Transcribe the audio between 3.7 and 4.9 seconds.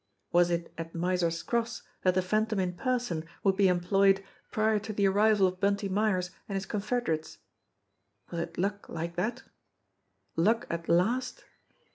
ployed prior